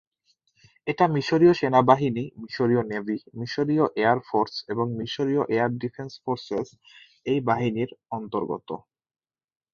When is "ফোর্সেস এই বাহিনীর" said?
6.23-7.89